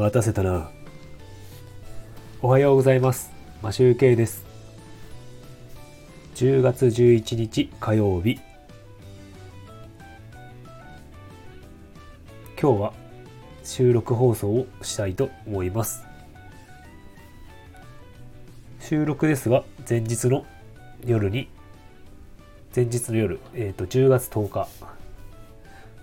[0.00, 0.70] 待たせたな。
[2.40, 3.30] おはようございます。
[3.60, 4.46] マシュウケイです。
[6.36, 8.40] 10月11日火曜日。
[12.58, 12.94] 今日は
[13.62, 16.02] 収録放送をしたいと思います。
[18.80, 20.46] 収録ですが、前日の
[21.04, 21.50] 夜に、
[22.74, 24.66] 前日の夜、えっ、と、10月10日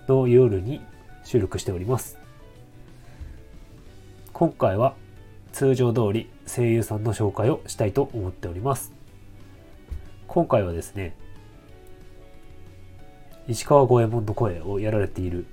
[0.07, 0.81] の夜に
[1.23, 2.26] 収録しております。
[4.37, 4.93] 今回は
[5.51, 8.93] 通常通り声優さんの紹介をしたいと思っております。
[10.27, 11.15] 今回はですね、
[13.47, 15.47] 石川五右衛門の声をやられている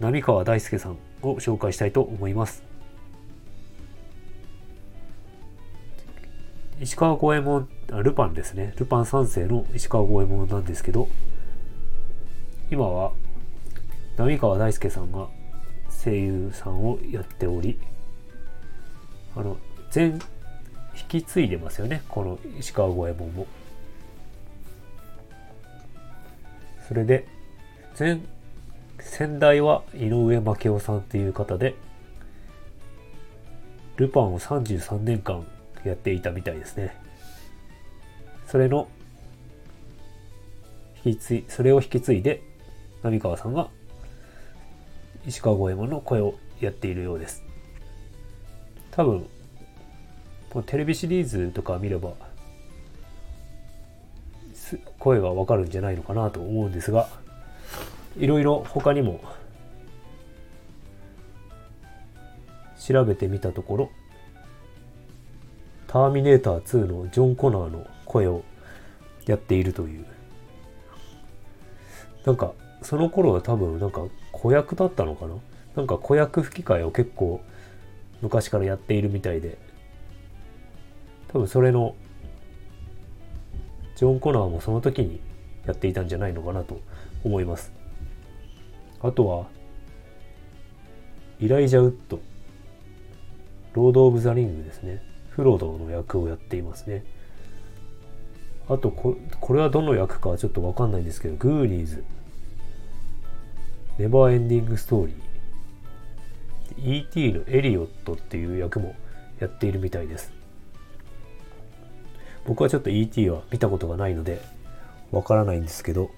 [0.00, 2.64] 浪川大輔さんを紹介したいと思います。
[6.80, 7.68] 石川五右衛門、
[8.02, 8.72] ルパンですね。
[8.78, 11.06] ルパン三世の石川五右衛門なんですけど、
[12.70, 13.12] 今は
[14.16, 15.28] 浪川大輔さんが
[16.02, 17.78] 声優さんをやっており、
[19.36, 19.56] あの、
[19.90, 20.20] 全、
[20.94, 22.02] 引き継いでますよね。
[22.08, 23.46] この石川五右衛門も。
[26.86, 27.26] それで、
[27.98, 28.20] 前、
[28.98, 31.74] 先代は井上真紀夫さんっていう方で、
[33.96, 35.46] ルパンを33年間
[35.84, 36.94] やっていたみたいですね。
[38.46, 38.88] それの、
[41.04, 42.42] 引き継い、それを引き継いで、
[43.02, 43.68] 浪川さんが
[45.26, 47.44] 石川五右衛門の声をやっているようです。
[48.92, 49.26] 多分、
[50.50, 52.12] このテレビシリーズとか見れば、
[54.98, 57.08] 声がわかるんじゃないのかなと思うんですが、
[58.18, 59.20] いろいろ他にも
[62.78, 63.90] 調べてみたところ、
[65.86, 68.44] ターミネーター2のジョン・コナーの声を
[69.26, 70.06] やっているという。
[72.24, 75.34] なんか、その頃は多分なんか子役だったのかな？
[75.76, 77.40] なんか子役吹き替えを結構
[78.22, 79.58] 昔からやっているみたいで、
[81.28, 81.94] 多分それの、
[83.96, 85.20] ジョン・コナーもその時に
[85.66, 86.80] やっていたんじゃないのかなと
[87.24, 87.72] 思います。
[89.00, 89.48] あとは、
[91.40, 92.20] イライジャ・ウッド、
[93.74, 95.02] ロード・オブ・ザ・リングですね。
[95.30, 97.04] フロードの役をやっていますね。
[98.68, 102.04] あとこ、これはどの役かちょっとわかんないんですけど、グーニーズ、
[103.98, 105.16] ネバーエンディング・ストーリー、
[106.78, 107.32] E.T.
[107.32, 108.94] のエリオットっていう役も
[109.40, 110.32] やっているみたいです。
[112.44, 113.30] 僕はちょっと E.T.
[113.30, 114.40] は見たことがないので、
[115.10, 116.10] わからないんですけど、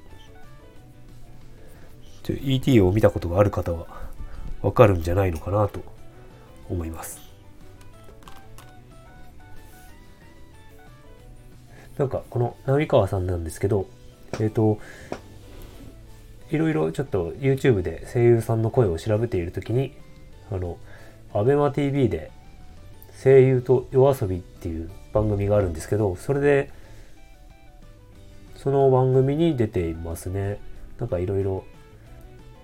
[2.28, 2.80] E.T.
[2.80, 3.86] を見たことがある方は、
[4.62, 5.82] わかるんじゃないのかなと
[6.70, 7.20] 思います。
[11.98, 13.86] なんか、この浪川さんなんですけど、
[14.40, 14.78] えっ、と、
[16.50, 19.92] いろいろちょっと YouTube で声優さんの声を調べているときに、
[20.50, 20.78] あの、
[21.32, 22.30] アベマ TV で
[23.22, 26.70] 声優と夜遊びっていう番組があるんですけど、それで、
[28.56, 30.58] その番組に出ていますね。
[30.98, 31.64] なんかいろいろ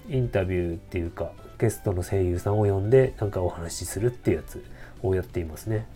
[0.09, 4.65] インタビューっていうか、ゲストの声優さんを呼んで、なんかお話しするっていうやつ
[5.03, 5.87] をやっていますね。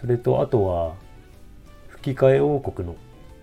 [0.00, 0.94] それと、あとは、
[1.88, 2.94] 吹き替え王国の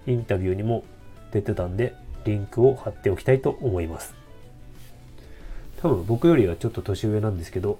[0.07, 0.85] インタビューにも
[1.31, 1.93] 出てたんで、
[2.23, 4.14] リンクを貼っておきたいと思います。
[5.81, 7.77] 多分僕よりはちょっと年上なんですけど、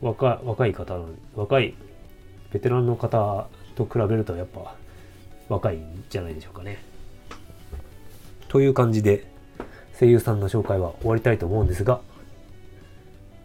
[0.00, 1.74] 若若い方の、若い
[2.52, 4.74] ベテランの方と比べるとやっぱ
[5.48, 6.82] 若いんじゃないでしょうかね。
[8.48, 9.26] という感じで
[9.98, 12.00] 声優さんの紹介は終わりたいと思うんですが、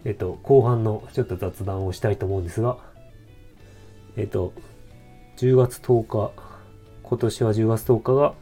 [0.05, 2.77] えっと、後半のちょっと雑談をしたいと思うんですが、
[4.17, 4.53] えっと、
[5.37, 6.31] 10月10日、
[7.03, 8.33] 今年は10月10日が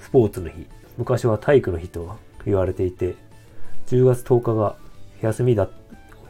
[0.00, 0.66] スポーツの日、
[0.98, 3.14] 昔は体育の日と言われていて、
[3.86, 4.76] 10月10日が
[5.22, 5.68] 休みだ、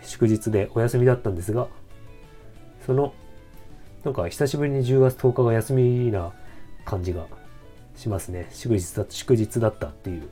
[0.03, 1.69] 祝日でお休みだったんですが、
[2.87, 3.15] その、
[4.05, 6.33] なんか久しぶりに10月10日が休みな
[6.85, 7.27] 感じが
[7.97, 8.49] しますね。
[8.53, 10.29] 祝日だ祝日だったっていう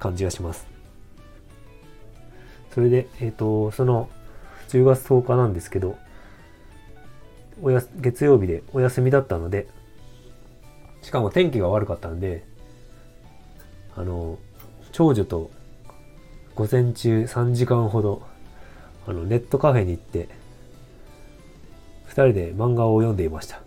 [0.00, 0.66] 感じがします。
[2.74, 4.08] それで、えっ、と、その
[4.68, 5.96] 10月10日なんですけど、
[7.62, 9.68] おや月曜日でお休みだったので、
[11.02, 12.44] しかも天気が悪かったんで、
[13.94, 14.38] あの、
[14.92, 15.50] 長女と
[16.54, 18.22] 午前中3時間ほど、
[19.06, 20.28] あの、ネットカフェに行って、
[22.04, 23.62] 二人で漫画を読んでいました。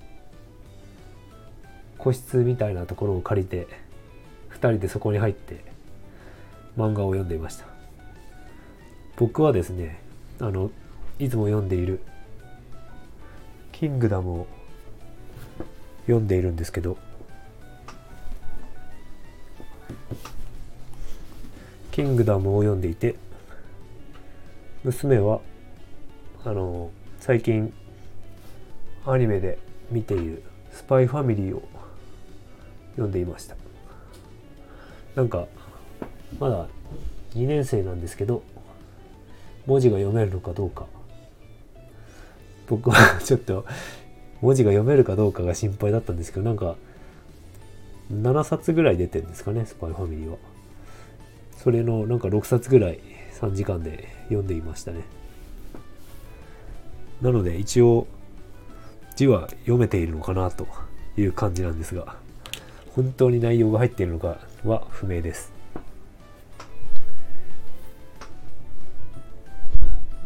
[1.98, 3.68] 個室みたいなところを借りて、
[4.50, 5.66] 二人でそこに入って、
[6.78, 7.66] 漫画を読んでいました。
[9.18, 10.00] 僕はですね、
[10.40, 10.70] あの、
[11.18, 12.02] いつも読んでいる、
[13.72, 14.48] キングダムを
[16.06, 17.00] 読んでいるんですけど、
[21.96, 23.16] キングダムを読んでいて、
[24.84, 25.40] 娘は
[26.44, 27.74] あの最近
[29.06, 29.58] アニメで
[29.90, 30.44] 見ている
[30.74, 31.64] 「スパイファミリー」を
[32.98, 33.56] 読んでいました。
[35.16, 35.48] なんか
[36.38, 36.68] まだ
[37.34, 38.44] 2年生なんですけど
[39.66, 40.88] 文字が読めるのかどうか。
[42.68, 43.66] 僕は ちょっと
[44.42, 46.76] 文字が読めるかどうかが心配だったんですけどなんか
[48.12, 50.55] 7冊ぐらい出てるんですかねスパイファミリーは。
[51.66, 53.00] それのなんか6冊ぐらい
[53.42, 55.02] 3時間で読んでいましたね。
[57.24, 58.06] なので一応
[59.16, 60.68] 字は読めているのかなと
[61.18, 62.18] いう感じなんですが
[62.92, 65.52] 本当に内容が入っているのかは不明です。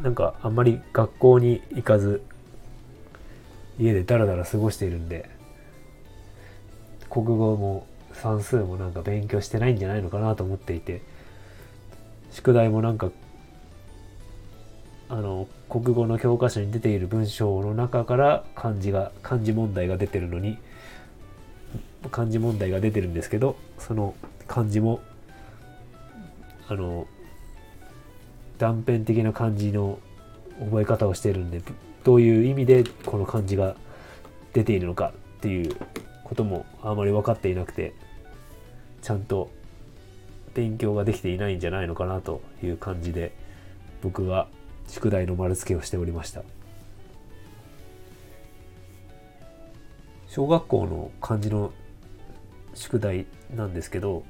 [0.02, 2.22] なんかあんまり学校に行かず
[3.80, 5.30] 家でダラダラ過ごしているんで
[7.10, 11.02] 国語も算数もなんか勉強してないんじゃないのかなと思っていて
[12.32, 13.12] 宿題もなんか
[15.10, 20.58] あの国語の教科書に出ている文章の中から漢字が漢字問題が出てるのに
[22.12, 24.14] 漢字問題が出てるんですけどその
[24.48, 25.02] 漢字も
[26.68, 27.08] あの
[28.60, 30.00] 断片的な漢字の
[30.60, 31.62] 覚え方をしてるんで
[32.04, 33.76] どういう意味でこの漢字が
[34.54, 35.76] 出ているのかっていう
[36.24, 37.94] こともあまり分かっていなくて
[39.02, 39.50] ちゃんと
[40.54, 43.32] 勉強ができていないんじゃないのかなという感じで
[44.02, 44.48] 僕は
[44.88, 46.44] 宿題の丸付けをしておりました。
[50.30, 51.74] 小学校の漢字の
[52.76, 53.26] 宿題
[53.56, 54.24] なんですけど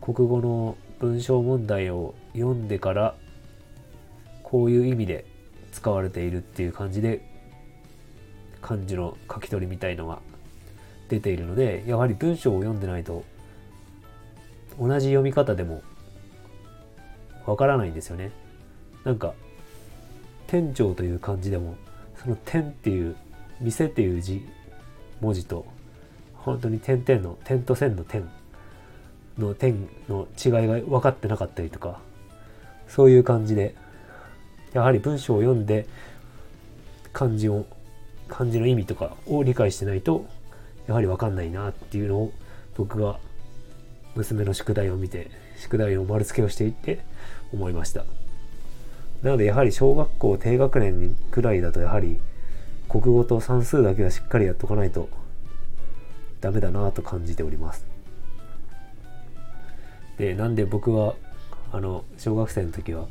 [0.00, 3.16] 国語の文章問題を読んでから
[4.44, 5.24] こういう意味で
[5.72, 7.28] 使われているっていう感じで
[8.60, 10.20] 漢字の書き取りみたいのが
[11.08, 13.24] 出ているのでやはり文章を読んでないと
[14.78, 15.82] 同じ読み方でも
[17.46, 18.30] わからないんですよね。
[19.04, 19.34] なんか
[20.46, 21.76] 店長という漢字でも
[22.22, 23.16] その点っていう
[23.60, 24.46] 店っていう字
[25.20, 25.64] 文字と
[26.34, 28.28] 本当に点々の点と線の点
[29.38, 32.00] の点の違いが分かってなかったりとか
[32.88, 33.74] そういう感じで
[34.72, 35.86] やはり文章を読んで
[37.12, 37.66] 漢字を
[38.28, 40.26] 漢字の意味とかを理解してないと
[40.86, 42.32] やはり分かんないなっていうのを
[42.76, 43.18] 僕が
[44.14, 47.00] 娘の宿題を見て宿題の丸付けをしていって
[47.52, 48.04] 思いました。
[49.22, 52.20] なのでやはり小学校低学年くらいだとやはり
[52.88, 55.08] 国語と算数だけはしっかりやっとかないと
[56.40, 57.86] ダメだなと感じております。
[60.18, 61.14] でなんで僕は
[61.72, 63.06] あの小学生の時は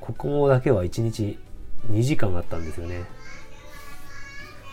[0.00, 1.38] 国語だけは1日
[1.90, 3.04] 2時間あったんですよね。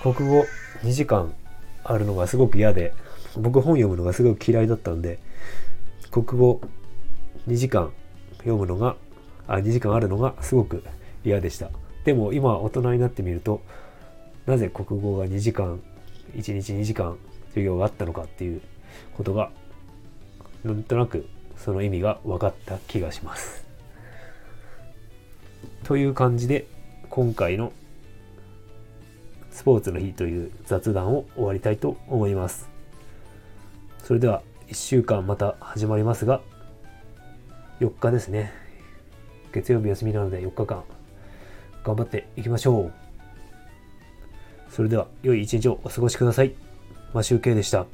[0.02, 0.46] 国語
[0.81, 1.34] 2時間
[1.84, 2.94] あるのがすごく嫌で
[3.38, 5.20] 僕本読むのがすごく嫌いだったんで
[6.12, 6.62] 国語
[7.48, 7.92] 2時間
[8.38, 8.96] 読むのが
[9.48, 10.84] あ2時間あるのがすごく
[11.24, 11.70] 嫌でした
[12.06, 13.62] でも今大人になってみると
[14.46, 15.80] なぜ国語が2時間
[16.36, 17.18] 1日2時間
[17.50, 18.62] 授業があったのかっていう
[19.16, 19.52] ことが
[20.64, 21.28] なんとなく
[21.58, 23.66] その意味が分かった気がします
[25.84, 26.68] という感じで
[27.10, 27.74] 今回の
[29.52, 32.79] スポーツの日という雑談を終わりたいと思います。
[34.09, 36.42] それでは1週間また始まりますが、
[37.80, 38.51] 4日ですね。
[39.51, 40.83] 月曜日休みなので4日間
[41.83, 42.94] 頑張っていきましょう。
[44.68, 46.56] それでは良い一日をお過ごしください。
[47.13, 47.85] マシュウケイでした。